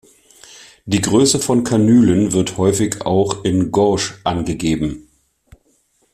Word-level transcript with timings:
Die 0.87 0.99
Größe 0.99 1.37
von 1.37 1.63
Kanülen 1.63 2.31
wird 2.33 2.57
häufig 2.57 3.05
auch 3.05 3.43
in 3.43 3.71
Gauge 3.71 4.15
angegeben. 4.23 5.07